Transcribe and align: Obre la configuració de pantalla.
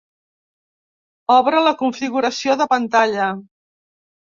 Obre 1.37 1.61
la 1.67 1.75
configuració 1.85 2.59
de 2.65 2.71
pantalla. 2.77 3.33